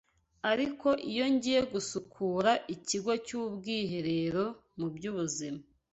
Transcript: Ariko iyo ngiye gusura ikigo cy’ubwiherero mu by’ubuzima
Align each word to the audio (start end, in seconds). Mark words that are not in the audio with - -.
Ariko 0.51 0.87
iyo 1.11 1.25
ngiye 1.33 1.61
gusura 1.73 2.51
ikigo 2.75 3.11
cy’ubwiherero 3.25 4.45
mu 4.77 4.87
by’ubuzima 4.95 5.61